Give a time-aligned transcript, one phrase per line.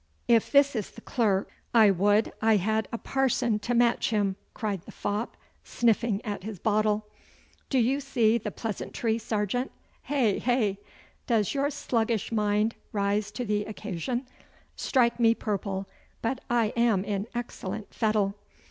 [0.27, 4.81] 'If this is the clerk I would I had a parson to match him,' cried
[4.87, 7.05] the fop, sniffing at his bottle.
[7.69, 9.71] 'Do you see the pleasantry, sergeant.
[10.01, 10.77] Heh, heh!
[11.27, 14.25] Does your sluggish mind rise to the occasion?
[14.75, 15.87] Strike me purple,
[16.23, 18.33] but I am in excellent fettle!